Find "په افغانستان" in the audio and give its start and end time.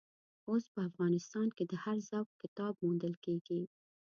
0.73-1.47